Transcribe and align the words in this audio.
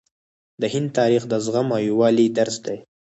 د 0.61 0.63
هند 0.73 0.89
تاریخ 0.99 1.23
د 1.27 1.33
زغم 1.45 1.67
او 1.75 1.81
یووالي 1.89 2.27
درس 2.37 2.55
دی. 2.65 2.77